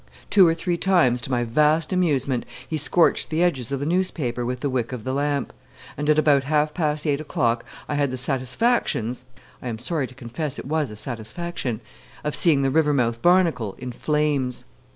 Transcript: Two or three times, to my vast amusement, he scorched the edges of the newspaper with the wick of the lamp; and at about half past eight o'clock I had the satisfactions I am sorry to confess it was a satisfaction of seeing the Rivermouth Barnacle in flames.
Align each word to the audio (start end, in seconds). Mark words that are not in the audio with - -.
Two 0.31 0.47
or 0.47 0.55
three 0.55 0.77
times, 0.77 1.21
to 1.21 1.29
my 1.29 1.43
vast 1.43 1.93
amusement, 1.93 2.43
he 2.67 2.75
scorched 2.75 3.29
the 3.29 3.43
edges 3.43 3.71
of 3.71 3.79
the 3.79 3.85
newspaper 3.85 4.43
with 4.43 4.61
the 4.61 4.69
wick 4.71 4.91
of 4.91 5.03
the 5.03 5.13
lamp; 5.13 5.53
and 5.95 6.09
at 6.09 6.17
about 6.17 6.45
half 6.45 6.73
past 6.73 7.05
eight 7.05 7.21
o'clock 7.21 7.63
I 7.87 7.93
had 7.93 8.09
the 8.09 8.17
satisfactions 8.17 9.25
I 9.61 9.67
am 9.67 9.77
sorry 9.77 10.07
to 10.07 10.15
confess 10.15 10.57
it 10.57 10.65
was 10.65 10.89
a 10.89 10.95
satisfaction 10.95 11.81
of 12.23 12.35
seeing 12.35 12.63
the 12.63 12.71
Rivermouth 12.71 13.21
Barnacle 13.21 13.75
in 13.77 13.91
flames. 13.91 14.65